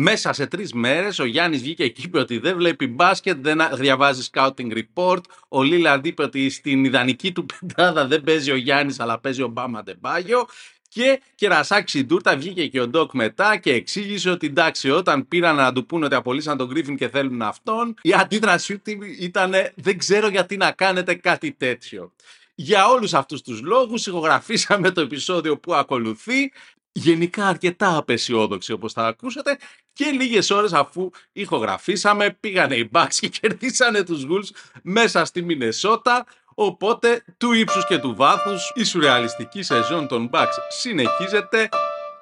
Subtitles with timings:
[0.00, 4.28] Μέσα σε τρεις μέρες ο Γιάννης βγήκε και είπε ότι δεν βλέπει μπάσκετ, δεν διαβάζει
[4.32, 5.20] scouting report.
[5.48, 9.48] Ο Λίλαρντ είπε ότι στην ιδανική του πεντάδα δεν παίζει ο Γιάννης, αλλά παίζει ο
[9.48, 10.46] Μπάμα Ντεμπάγιο.
[10.88, 15.72] Και κερασάκι Σιντούρτα βγήκε και ο Ντοκ μετά και εξήγησε ότι εντάξει, όταν πήραν να
[15.72, 20.28] του πούνε ότι απολύσαν τον Γκρίφιν και θέλουν αυτόν, η αντίδρασή του ήταν δεν ξέρω
[20.28, 22.12] γιατί να κάνετε κάτι τέτοιο.
[22.54, 26.50] Για όλους αυτούς τους λόγους ηχογραφήσαμε το επεισόδιο που ακολουθεί
[26.98, 29.58] γενικά αρκετά απεσιόδοξη όπως θα ακούσατε
[29.98, 36.26] και λίγες ώρες αφού ηχογραφήσαμε πήγανε οι Bucks και κερδίσανε τους Wolves μέσα στη Μινεσότα
[36.54, 41.68] οπότε του ύψους και του βάθους η σουρεαλιστική σεζόν των Bucks συνεχίζεται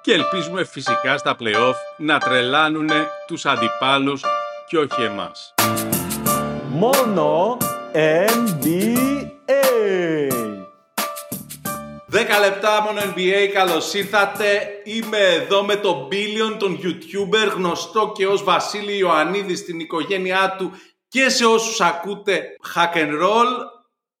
[0.01, 2.89] και ελπίζουμε φυσικά στα play-off να τρελάνουν
[3.27, 4.21] τους αντιπάλους
[4.67, 5.53] και όχι εμάς.
[6.69, 7.57] Μόνο
[7.93, 9.27] NBA
[12.17, 14.45] 10 λεπτά μόνο NBA, καλώς ήρθατε.
[14.83, 20.71] Είμαι εδώ με τον Billion, τον YouTuber, γνωστό και ως Βασίλη Ιωαννίδη στην οικογένειά του
[21.07, 23.47] και σε όσους ακούτε Hack and Roll.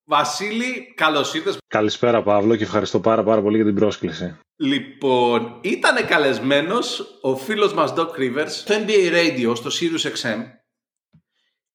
[0.03, 1.57] Βασίλη, καλώς ήρθες.
[1.67, 4.39] Καλησπέρα Παύλο και ευχαριστώ πάρα πάρα πολύ για την πρόσκληση.
[4.55, 10.43] Λοιπόν, ήταν καλεσμένος ο φίλος μας Doc Rivers στο NBA Radio, στο Sirius XM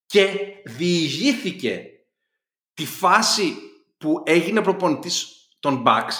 [0.06, 0.28] και
[0.64, 1.84] διηγήθηκε
[2.74, 3.56] τη φάση
[3.98, 6.14] που έγινε προπονητής τον Bucks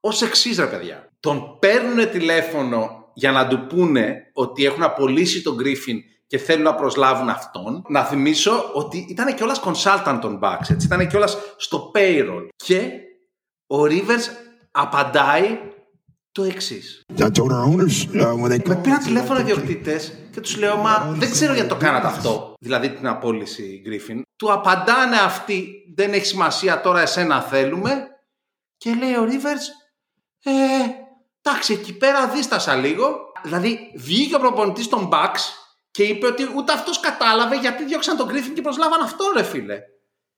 [0.00, 1.08] ως εξής, ρε παιδιά.
[1.20, 6.74] Τον παίρνουν τηλέφωνο για να του πούνε ότι έχουν απολύσει τον Griffin και θέλουν να
[6.74, 7.84] προσλάβουν αυτόν.
[7.88, 12.48] Να θυμίσω ότι ήταν κιόλας consultant των Bucks, έτσι, ήταν κιόλας στο payroll.
[12.56, 12.90] Και
[13.66, 14.28] ο Rivers
[14.70, 15.58] απαντάει
[16.32, 17.00] το εξής.
[17.16, 17.38] Uh,
[18.66, 20.00] Με πήραν τηλέφωνο οι διοκτήτε
[20.30, 22.54] και τους λέω: Μα δεν ξέρω γιατί το κάνατε αυτό.
[22.60, 24.20] Δηλαδή την απόλυση Griffin.
[24.36, 28.08] Του απαντάνε αυτοί: Δεν έχει σημασία τώρα, εσένα θέλουμε.
[28.84, 29.66] Και λέει ο Rivers,
[30.42, 30.52] ε,
[31.42, 33.32] εντάξει, εκεί πέρα δίστασα λίγο.
[33.42, 35.40] Δηλαδή, βγήκε ο προπονητής των Bucks
[35.90, 39.78] και είπε ότι ούτε αυτός κατάλαβε γιατί διώξαν τον Griffin και προσλάβαν αυτό, ρε φίλε.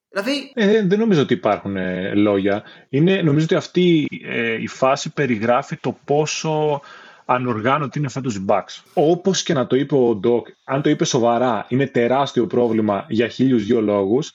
[0.09, 0.53] Δηλαδή...
[0.55, 2.63] Ε, δεν νομίζω ότι υπάρχουν ε, λόγια.
[2.89, 6.81] Είναι, νομίζω ότι αυτή ε, η φάση περιγράφει το πόσο
[7.25, 8.83] ανοργάνωτη είναι φέτος οι Bucks.
[8.95, 13.29] Όπως και να το είπε ο Ντοκ, αν το είπε σοβαρά, είναι τεράστιο πρόβλημα για
[13.29, 14.33] χίλιους δύο λόγους.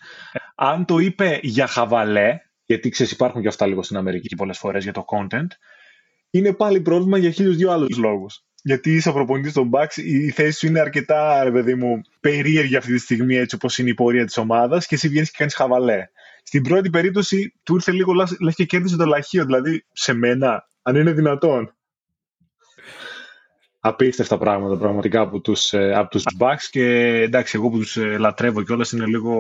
[0.56, 2.40] Αν το είπε για χαβαλέ,
[2.72, 5.48] γιατί ξέρεις, υπάρχουν και αυτά λίγο στην Αμερική πολλές φορές για το content,
[6.30, 8.44] είναι πάλι πρόβλημα για χίλιους δύο άλλους λόγους.
[8.64, 12.94] Γιατί είσαι προπονητής των Bucks, η θέση σου είναι αρκετά, ρε παιδί μου, περίεργη αυτή
[12.94, 16.08] τη στιγμή, έτσι όπως είναι η πορεία της ομάδας, και εσύ βγαίνεις και κάνεις χαβαλέ.
[16.44, 20.96] Στην πρώτη περίπτωση του ήρθε λίγο λες και κέρδισε το λαχείο, δηλαδή σε μένα, αν
[20.96, 21.76] είναι δυνατόν
[23.82, 26.86] απίστευτα πράγματα πραγματικά από τους, ε, από τους Bucks και
[27.22, 29.36] εντάξει εγώ που τους ε, λατρεύω κιόλας είναι λίγο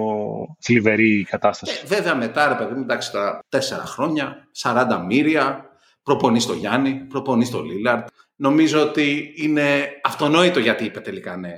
[0.60, 1.80] θλιβερή η κατάσταση.
[1.84, 5.66] Ε, βέβαια μετά ρε παιδί μου εντάξει τα τέσσερα χρόνια, 40 μύρια,
[6.04, 8.08] προπονεί στο Γιάννη, προπονεί στο Λίλαρτ.
[8.36, 11.54] Νομίζω ότι είναι αυτονόητο γιατί είπε τελικά ναι.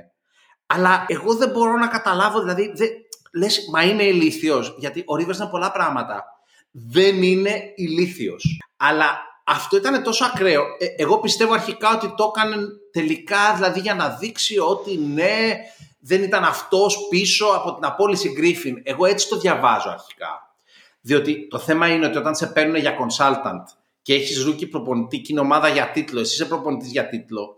[0.66, 2.88] Αλλά εγώ δεν μπορώ να καταλάβω, δηλαδή δεν,
[3.32, 6.24] λες μα είναι ηλίθιος, γιατί ο Ρίβερς είναι πολλά πράγματα.
[6.70, 8.58] Δεν είναι ηλίθιος.
[8.76, 10.62] Αλλά αυτό ήταν τόσο ακραίο.
[10.78, 12.56] Ε, εγώ πιστεύω αρχικά ότι το έκανε
[12.92, 15.56] τελικά δηλαδή για να δείξει ότι ναι,
[16.00, 18.80] δεν ήταν αυτός πίσω από την απόλυση Γκρίφιν.
[18.82, 20.56] Εγώ έτσι το διαβάζω αρχικά.
[21.00, 23.62] Διότι το θέμα είναι ότι όταν σε παίρνουν για consultant
[24.02, 27.56] και έχεις rookie προπονητή και είναι ομάδα για τίτλο, εσύ είσαι προπονητής για τίτλο,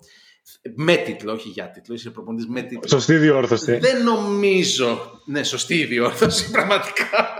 [0.74, 2.88] με τίτλο, όχι για τίτλο, είσαι προπονητής με τίτλο.
[2.88, 3.76] Σωστή διόρθωση.
[3.76, 5.20] Δεν νομίζω.
[5.24, 7.36] Ναι, σωστή διόρθωση, πραγματικά.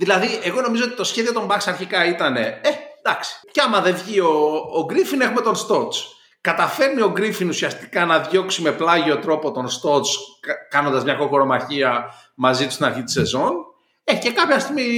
[0.00, 2.36] Δηλαδή, εγώ νομίζω ότι το σχέδιο των Bucks αρχικά ήταν.
[2.36, 2.60] Ε,
[3.02, 3.34] εντάξει.
[3.50, 4.32] Και άμα δεν βγει ο,
[4.72, 5.94] ο Γκρίφιν, έχουμε τον Στότ.
[6.40, 10.06] Καταφέρνει ο Γκρίφιν ουσιαστικά να διώξει με πλάγιο τρόπο τον Στότ,
[10.70, 13.52] κάνοντας μια κοκορομαχία μαζί του στην αρχή της σεζόν.
[14.04, 14.90] Ε, και κάποια στιγμή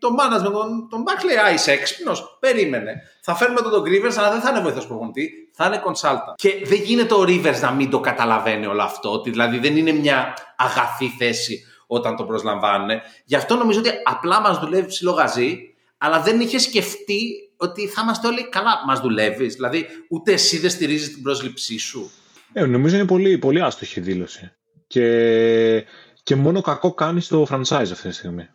[0.00, 2.36] το management τον, τον Bucks λέει: Α, είσαι έξυπνος.
[2.40, 3.02] Περίμενε.
[3.22, 6.34] Θα φέρουμε τον, τον Rivers, αλλά δεν θα είναι βοηθός προπονητή, θα είναι consultant.
[6.34, 9.12] Και δεν γίνεται ο Rivers να μην το καταλαβαίνει όλο αυτό.
[9.12, 12.88] Ότι δηλαδή δεν είναι μια αγαθή θέση όταν το προσλαμβάνουν.
[13.24, 15.58] Γι' αυτό νομίζω ότι απλά μας δουλεύει ψιλογαζί,
[15.98, 18.72] αλλά δεν είχε σκεφτεί ότι θα είμαστε όλοι καλά.
[18.86, 22.10] Μας δουλεύεις, δηλαδή ούτε εσύ δεν στηρίζεις την πρόσληψή σου.
[22.52, 24.52] Ε, νομίζω είναι πολύ, πολύ άστοχη δήλωση.
[24.86, 25.84] Και,
[26.22, 28.48] και μόνο κακό κάνει στο franchise αυτή τη στιγμή.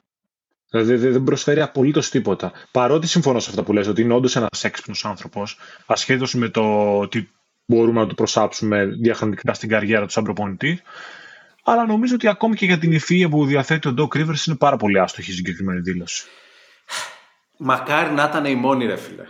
[0.69, 2.51] Δηλαδή δεν προσφέρει απολύτως τίποτα.
[2.71, 6.97] Παρότι συμφωνώ σε αυτά που λες, ότι είναι όντως ένας έξυπνος άνθρωπος, ασχέτως με το
[6.99, 7.31] ότι
[7.65, 10.81] μπορούμε να το προσάψουμε διαχρονικά στην καριέρα του σαν προπονητή,
[11.71, 14.77] αλλά νομίζω ότι ακόμη και για την ευφυΐα που διαθέτει ο Doc Rivers είναι πάρα
[14.77, 16.27] πολύ άστοχη η συγκεκριμένη δήλωση.
[17.57, 19.23] Μακάρι να ήταν η μόνη ρε φίλε.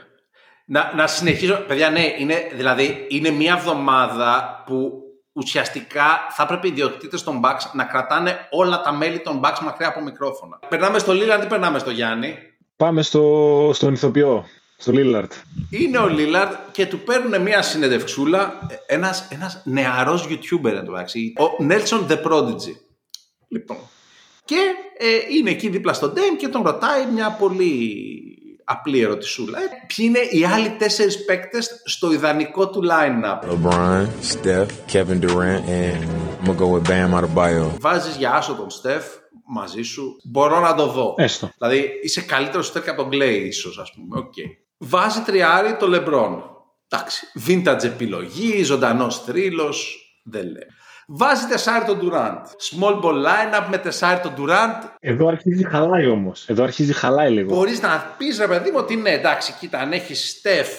[0.66, 5.04] Να, να συνεχίσω, παιδιά ναι, είναι, δηλαδή είναι μια εβδομάδα που
[5.34, 9.88] ουσιαστικά θα έπρεπε οι ιδιοκτήτες των Bucks να κρατάνε όλα τα μέλη των Bucks μακριά
[9.88, 10.60] από μικρόφωνα.
[10.70, 12.38] Περνάμε στο Λίλαντ ή περνάμε στο Γιάννη;
[12.76, 14.46] Πάμε στο, στον ηθοποιό.
[14.82, 15.34] Στο Λίλαρτ.
[15.70, 22.12] Είναι ο Λίλαρτ και του παίρνουν μια συνεντευξούλα ένας, ένας νεαρός YouTuber εντάξει, ο Nelson
[22.12, 22.76] The Prodigy.
[23.48, 23.78] Λοιπόν,
[24.46, 24.56] και
[24.98, 28.04] ε, είναι εκεί δίπλα στον Dame και τον ρωτάει μια πολύ
[28.64, 29.60] απλή ερωτησούλα.
[29.60, 35.64] Ε, ποιοι είναι οι άλλοι τέσσερις παίκτες στο ιδανικό του line-up; LeBron, Steph, Kevin Durant
[35.68, 36.04] and
[36.42, 37.72] I'm gonna go with Bam Adebayo.
[37.80, 39.06] Βάζεις για άσο τον Στεφ
[39.46, 40.20] μαζί σου.
[40.24, 41.14] Μπορώ να το δω.
[41.18, 41.52] Έστω.
[41.58, 44.22] Δηλαδή είσαι καλύτερος Στεφ και από τον Clay ίσως ας πούμε.
[44.22, 44.69] Okay.
[44.80, 46.42] Βάζει τριάρι το LeBron.
[46.90, 47.28] Εντάξει.
[47.48, 49.98] Vintage επιλογή, ζωντανός θρύλος.
[50.24, 50.68] Δεν λέει.
[51.12, 52.44] Βάζει τεσάρι τον Durant.
[52.44, 54.90] Small ball lineup με τεσάρι τον Durant.
[55.00, 56.46] Εδώ αρχίζει χαλάει όμως.
[56.48, 57.56] Εδώ αρχίζει χαλάει λίγο.
[57.56, 60.70] Μπορείς να πεις ρε παιδί μου ότι ναι, εντάξει, κοίτα, αν έχεις Steph,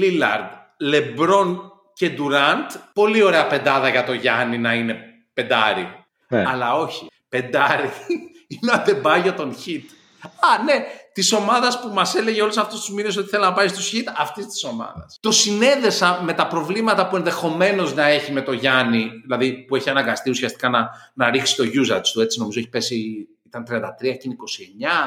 [0.00, 0.48] Lillard,
[0.92, 1.56] LeBron
[1.92, 4.96] και Durant, πολύ ωραία πεντάδα για το Γιάννη να είναι
[5.34, 5.88] πεντάρι.
[6.28, 6.44] Ναι.
[6.46, 7.06] Αλλά όχι.
[7.28, 7.90] Πεντάρι
[8.48, 9.82] είναι ο Αντεμπάγιο των Hit.
[10.22, 10.84] Α, ναι,
[11.18, 14.12] της ομάδας που μας έλεγε όλους αυτούς τους μήνες ότι θέλει να πάει στου Hit,
[14.16, 15.18] αυτής της ομάδας.
[15.20, 19.90] Το συνέδεσα με τα προβλήματα που ενδεχομένως να έχει με το Γιάννη, δηλαδή που έχει
[19.90, 22.20] αναγκαστεί ουσιαστικά να, να ρίξει το usage του.
[22.20, 23.68] Έτσι, νομίζω έχει πέσει, ήταν 33
[24.00, 24.36] και είναι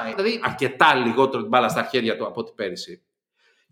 [0.08, 0.16] 29.
[0.16, 3.02] Δηλαδή, αρκετά λιγότερο την μπάλα στα χέρια του από ό,τι πέρυσι.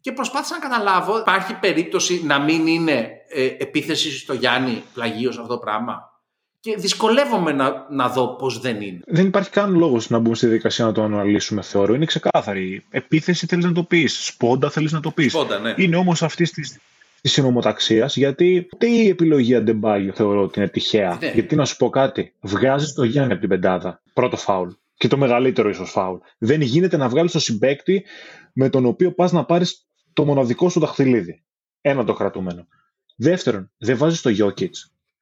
[0.02, 5.54] Και προσπάθησα να καταλάβω, υπάρχει περίπτωση να μην είναι ε, επίθεση στο Γιάννη πλαγίως αυτό
[5.54, 6.19] το πράγμα;
[6.60, 9.00] Και δυσκολεύομαι να, να δω πώς δεν είναι.
[9.08, 11.94] Δεν υπάρχει καν λόγος να μπούμε στη διαδικασία να το αναλύσουμε, θεωρώ.
[11.94, 12.86] Είναι ξεκάθαρη.
[12.90, 14.26] Επίθεση θέλεις να το πεις.
[14.26, 15.32] Σπόντα θέλεις να το πεις.
[15.32, 15.74] Σπόντα, ναι.
[15.78, 16.80] Είναι όμως αυτή της
[17.22, 21.18] της συνομοταξίας, γιατί ούτε η επιλογή Αντεμπάγιο θεωρώ ότι είναι τυχαία.
[21.22, 21.32] Ναι.
[21.34, 24.02] Γιατί να σου πω κάτι, βγάζεις το Γιάννη από την πεντάδα.
[24.14, 24.70] Πρώτο φάουλ.
[24.96, 26.18] Και το μεγαλύτερο ίσως φάουλ.
[26.38, 28.06] Δεν γίνεται να βγάλεις το συμπέκτη
[28.54, 31.44] με τον οποίο πας να πάρεις το μοναδικό σου δαχτυλίδι.
[31.82, 32.68] Ένα το κρατούμενο.
[33.16, 34.70] Δεύτερον, δεν βάζεις το Jokic.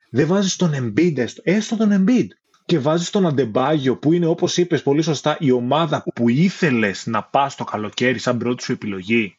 [0.10, 1.42] Δεν βάζεις τον Embiid έστω.
[1.46, 2.28] Έστω τον Embiid.
[2.66, 7.24] Και βάζεις τον Αντεμπάγιο που είναι όπως είπες πολύ σωστά η ομάδα που ήθελες να
[7.24, 9.38] πας το καλοκαίρι σαν πρώτη σου επιλογή.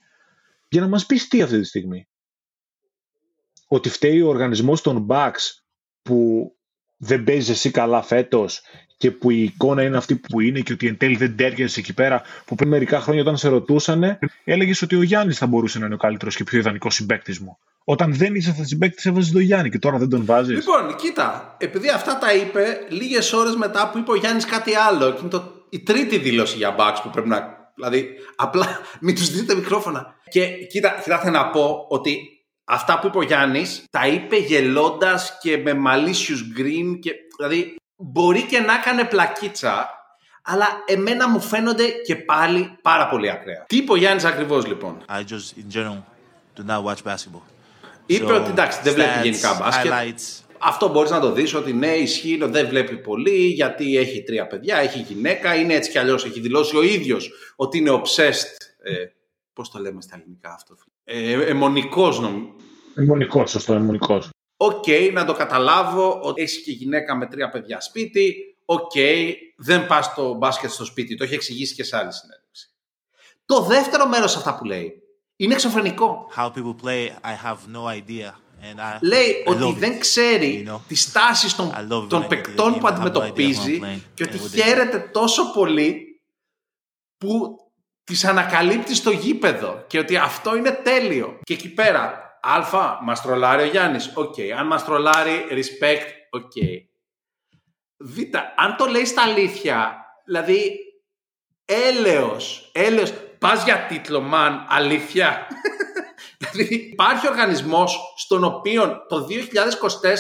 [0.69, 2.09] Για να μας πεις τι αυτή τη στιγμή.
[3.69, 5.61] Ότι φταίει ο οργανισμός των Bucks
[6.03, 6.51] που
[6.97, 8.63] δεν παίζεις εσύ καλά φέτος
[8.97, 11.95] και που η εικόνα είναι αυτή που είναι και ότι εν τέλει δεν τέριαζες εκεί
[11.95, 12.23] πέρα.
[12.45, 15.95] Που πριν μερικά χρόνια όταν σε ρωτούσαν, έλεγες ότι ο Γιάννης θα μπορούσε να είναι
[15.95, 17.59] ο καλύτερος και πιο ιδανικός συμπέκτη μου.
[17.91, 20.57] Όταν δεν είσαι θα συμπέκτη, έβαζε τον Γιάννη και τώρα δεν τον βάζεις.
[20.57, 25.11] Λοιπόν, κοίτα, επειδή αυτά τα είπε λίγες ώρες μετά που είπε ο Γιάννης κάτι άλλο,
[25.11, 27.57] και είναι το, η τρίτη δήλωση για Bucks που πρέπει να.
[27.75, 28.67] Δηλαδή, απλά
[29.01, 30.15] μην τους δείτε μικρόφωνα.
[30.29, 32.19] Και κοίτα, κοιτάξτε να πω ότι
[32.65, 36.99] αυτά που είπε ο Γιάννης τα είπε γελώντας και με malicious green.
[37.01, 39.89] Και, δηλαδή, μπορεί και να έκανε πλακίτσα,
[40.43, 43.65] αλλά εμένα μου φαίνονται και πάλι πάρα πολύ ακραία.
[43.69, 46.03] Τι είπε ο Γιάννης ακριβώς λοιπόν; I just in general
[46.57, 47.58] do not watch basketball.
[48.09, 49.93] Είπε So, ότι εντάξει, δεν βλέπει stats, γενικά μπάσκετ.
[49.93, 50.43] highlights.
[50.59, 54.77] Αυτό μπορείς να το δεις ότι ναι, ισχύει, δεν βλέπει πολύ γιατί έχει τρία παιδιά,
[54.77, 56.25] έχει γυναίκα, είναι έτσι κι αλλιώς.
[56.25, 58.57] Έχει δηλώσει ο ίδιος ότι είναι obsessed.
[58.83, 58.93] Ε,
[59.53, 62.55] Πώς το λέμε στα ελληνικά αυτό, ε, εμμονικός νομίζω.
[62.95, 64.29] Εμμονικός, σωστό, εμμονικός.
[64.57, 68.35] Οκ, να το καταλάβω ότι έχει και γυναίκα με τρία παιδιά σπίτι.
[68.65, 68.93] Οκ,
[69.57, 71.15] δεν πας στο μπάσκετ στο σπίτι.
[71.15, 72.69] Το έχει εξηγήσει και σε άλλη συνέντευξη.
[73.47, 75.03] Το δεύτερο μέρος αυτά που λέει
[75.41, 76.31] είναι εξωφρενικό.
[76.37, 78.31] How people play, I have no idea.
[78.63, 81.93] And I, Λέει I ότι love δεν it, ξέρει you know; τις τάσεις των, I
[81.93, 82.79] love των when I get to the παικτών game.
[82.81, 84.99] που I have no idea αντιμετωπίζει who I'm playing και ότι and what they χαίρεται
[84.99, 86.21] τόσο πολύ
[87.17, 87.57] που
[88.05, 91.39] τις ανακαλύπτει στο γήπεδο και ότι αυτό είναι τέλειο.
[91.43, 94.35] Και εκεί πέρα, α, μας τρολάρει ο Γιάννης, οκ.
[94.59, 96.53] Αν μας τρολάρει, respect, OK.
[97.97, 98.19] Β,
[98.57, 100.79] αν το λέει στα αλήθεια, δηλαδή,
[101.65, 105.47] έλεος, έλεος, πας για τίτλο, man, αλήθεια.
[106.39, 109.27] Δηλαδή υπάρχει οργανισμός στον οποίο το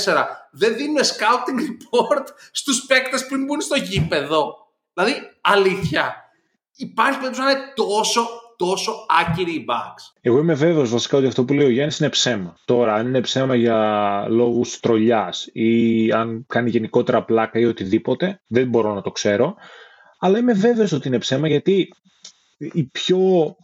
[0.06, 4.54] 2024 δεν δίνουν scouting report στους παίκτες πριν μπουν στο γήπεδο.
[4.92, 6.14] Δηλαδή αλήθεια.
[6.76, 10.18] Υπάρχει περίπτωση να είναι τόσο, τόσο άκυροι οι Bucks.
[10.20, 12.56] Εγώ είμαι βέβαιος βασικά ότι αυτό που λέει ο Γιάννης είναι ψέμα.
[12.64, 18.68] Τώρα, αν είναι ψέμα για λόγους τρολιάς ή αν κάνει γενικότερα πλάκα ή οτιδήποτε, δεν
[18.68, 19.54] μπορώ να το ξέρω.
[20.18, 21.88] Αλλά είμαι βέβαιος ότι είναι ψέμα γιατί
[22.58, 23.56] η πιο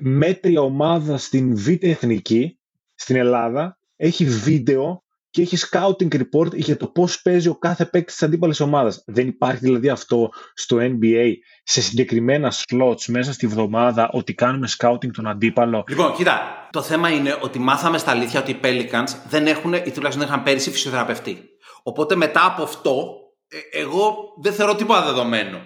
[0.00, 2.58] μέτρια ομάδα στην Β' Εθνική,
[2.94, 8.14] στην Ελλάδα, έχει βίντεο και έχει scouting report για το πώς παίζει ο κάθε παίκτης
[8.14, 9.02] της αντίπαλης ομάδας.
[9.06, 15.10] Δεν υπάρχει δηλαδή αυτό στο NBA σε συγκεκριμένα slots μέσα στη βδομάδα ότι κάνουμε scouting
[15.12, 15.84] τον αντίπαλο.
[15.88, 19.90] Λοιπόν, κοίτα, το θέμα είναι ότι μάθαμε στα αλήθεια ότι οι Pelicans δεν έχουν, ή
[19.90, 21.38] τουλάχιστον δεν είχαν πέρυσι φυσιοθεραπευτή.
[21.82, 23.14] Οπότε μετά από αυτό,
[23.48, 25.58] ε, εγώ δεν θεωρώ τίποτα δεδομένο.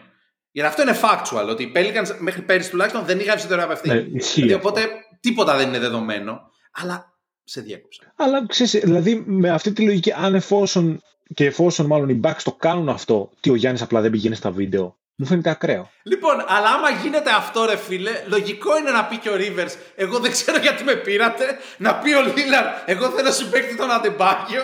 [0.55, 3.89] Γιατί αυτό είναι factual, ότι οι Pelicans μέχρι πέρυσι τουλάχιστον δεν είχαν φυσιοθεραπευτή.
[3.89, 4.69] Ναι, ισχύει δηλαδή, αυτό.
[4.69, 4.89] οπότε
[5.21, 6.41] τίποτα δεν είναι δεδομένο.
[6.73, 7.13] Αλλά
[7.45, 8.13] σε διέκοψα.
[8.17, 11.03] Αλλά ξέρεις, δηλαδή με αυτή τη λογική, αν εφόσον
[11.35, 14.51] και εφόσον μάλλον οι Bucks το κάνουν αυτό, τι ο Γιάννης απλά δεν πηγαίνει στα
[14.51, 14.97] βίντεο.
[15.17, 15.91] Μου φαίνεται ακραίο.
[16.03, 20.19] Λοιπόν, αλλά άμα γίνεται αυτό, ρε φίλε, λογικό είναι να πει και ο Rivers, εγώ
[20.19, 21.45] δεν ξέρω γιατί με πήρατε.
[21.79, 24.63] Να πει ο Λίλαρ, εγώ θέλω συμπέκτη τον Αντεμπάγιο.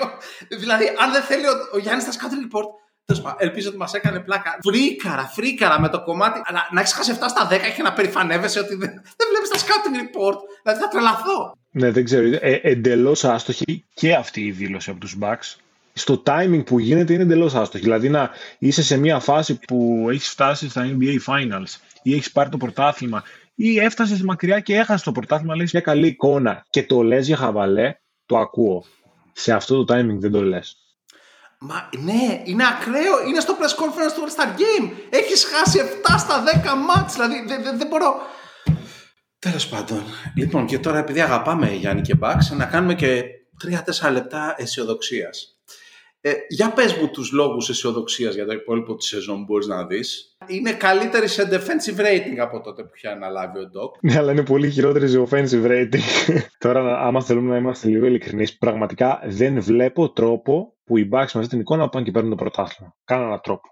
[0.48, 2.68] δηλαδή, αν δεν θέλει ο, ο Γιάννης θα σκάτει report.
[3.10, 4.58] Τέλος πάντων, Ελπίζω ότι μας έκανε πλάκα.
[4.62, 6.40] Φρίκαρα, φρίκαρα με το κομμάτι.
[6.44, 9.58] Αλλά να έχεις χάσει 7 στα 10 και να περηφανεύεσαι ότι δεν, δεν βλέπεις τα
[9.58, 10.38] scouting report.
[10.62, 11.56] Δηλαδή θα τρελαθώ.
[11.70, 12.26] Ναι, δεν ξέρω.
[12.40, 15.56] Ε, Εντελώς άστοχη και αυτή η δήλωση από τους Bucks.
[15.92, 17.84] Στο timing που γίνεται είναι εντελώς άστοχη.
[17.84, 22.48] Δηλαδή να είσαι σε μια φάση που έχεις φτάσει στα NBA Finals ή έχεις πάρει
[22.48, 23.22] το πρωτάθλημα
[23.54, 27.36] ή έφτασες μακριά και έχασες το πρωτάθλημα, λέει μια καλή εικόνα και το λες για
[27.36, 27.94] χαβαλέ,
[28.26, 28.84] το ακούω.
[29.32, 30.76] Σε αυτό το timing δεν το λες.
[31.62, 33.26] Μα ναι, είναι ακραίο.
[33.28, 34.90] Είναι στο press conference του All Star Game.
[35.10, 37.12] Έχεις χάσει 7 στα 10 μάτς.
[37.14, 38.14] Δηλαδή δεν δε, δε μπορώ.
[39.38, 40.04] Τέλος πάντων.
[40.36, 43.24] Λοιπόν, και τώρα επειδή αγαπάμε Γιάννη και Μπάξ, να κάνουμε και
[44.08, 45.59] 3-4 λεπτά αισιοδοξίας.
[46.22, 49.86] Ε, για πες μου τους λόγους αισιοδοξίας για το υπόλοιπο της σεζόν που μπορείς να
[49.86, 50.36] δεις.
[50.46, 53.98] Είναι καλύτερη σε defensive rating από τότε που είχε αναλάβει ο Doc.
[54.00, 56.00] Ναι, αλλά είναι πολύ χειρότερη σε offensive rating.
[56.58, 61.40] Τώρα, άμα θέλουμε να είμαστε λίγο ειλικρινείς, πραγματικά δεν βλέπω τρόπο που οι Bucks με
[61.40, 62.96] αυτή την εικόνα πάνε και παίρνουν το πρωτάθλημα.
[63.04, 63.68] Κάναν τρόπο.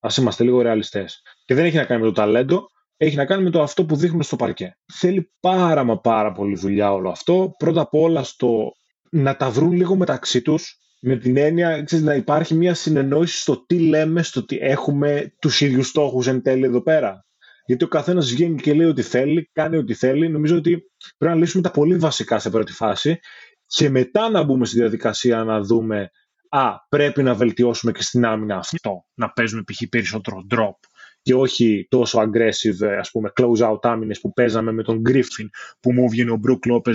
[0.00, 1.22] Α είμαστε λίγο ρεαλιστές.
[1.44, 2.66] Και δεν έχει να κάνει με το ταλέντο,
[2.96, 4.78] έχει να κάνει με το αυτό που δείχνουμε στο παρκέ.
[4.92, 7.50] Θέλει πάρα μα πάρα πολύ δουλειά όλο αυτό.
[7.58, 8.72] Πρώτα απ' όλα στο
[9.10, 13.66] να τα βρουν λίγο μεταξύ τους, με την έννοια ξέρεις, να υπάρχει μια συνεννόηση στο
[13.66, 17.26] τι λέμε, στο τι έχουμε τους ίδιους στόχους εν τέλει εδώ πέρα.
[17.66, 20.28] Γιατί ο καθένας βγαίνει και λέει ό,τι θέλει, κάνει ό,τι θέλει.
[20.28, 20.82] Νομίζω ότι
[21.18, 23.18] πρέπει να λύσουμε τα πολύ βασικά σε πρώτη φάση
[23.66, 26.10] και μετά να μπούμε στη διαδικασία να δούμε
[26.48, 29.88] α, πρέπει να βελτιώσουμε και στην άμυνα αυτό, να παίζουμε π.χ.
[29.88, 30.76] περισσότερο drop
[31.22, 35.46] και όχι τόσο aggressive, ας πούμε, close-out άμυνες που παίζαμε με τον Griffin
[35.80, 36.94] που μου βγαίνει ο Brook Lopez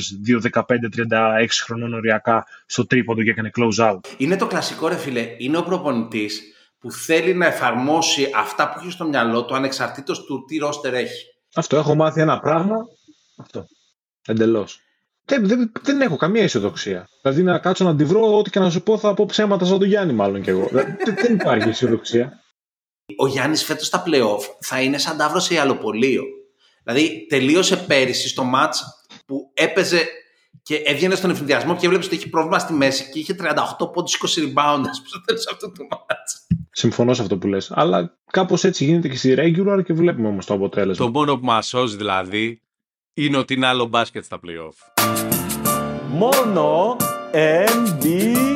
[0.51, 3.99] 2-15-36 χρονών οριακά στο τρίποντο και έκανε close-out.
[4.17, 6.41] Είναι το κλασικό ρε φίλε, είναι ο προπονητής
[6.79, 11.25] που θέλει να εφαρμόσει αυτά που έχει στο μυαλό του ανεξαρτήτως του τι ρόστερ έχει.
[11.55, 12.75] Αυτό, έχω μάθει ένα πράγμα,
[13.37, 13.67] αυτό,
[14.27, 14.81] εντελώς.
[15.25, 17.09] Δεν, δεν, δεν έχω καμία αισιοδοξία.
[17.21, 19.79] Δηλαδή να κάτσω να τη βρω, ό,τι και να σου πω θα πω ψέματα σαν
[19.79, 20.67] τον Γιάννη μάλλον κι εγώ.
[20.71, 22.41] δεν, δεν υπάρχει αισιοδοξία.
[23.15, 26.23] Ο Γιάννης φέτος στα playoff θα είναι σαν ταύρος σε ιαλοπολείο.
[26.83, 28.75] Δηλαδή τελείωσε πέρυσι στο match
[29.25, 30.07] που έπαιζε
[30.63, 33.35] και έβγαινε στον ευθυνδιασμό και έβλεπε ότι είχε πρόβλημα στη μέση και είχε
[33.79, 36.55] 38 πόντους 20 rebound στο τέλος αυτού του match.
[36.71, 37.71] Συμφωνώ σε αυτό που λες.
[37.73, 41.05] Αλλά κάπως έτσι γίνεται και στη regular και βλέπουμε όμως το αποτέλεσμα.
[41.05, 42.61] Το μόνο που μας σώζει δηλαδή
[43.13, 45.03] είναι ότι είναι άλλο μπάσκετ στα playoff.
[46.07, 46.95] Μόνο
[47.31, 48.47] NBA.